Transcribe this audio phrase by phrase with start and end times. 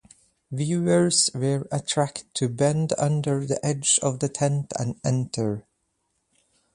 [0.51, 5.67] Viewers were attracted to bend under the edge of the tent and enter.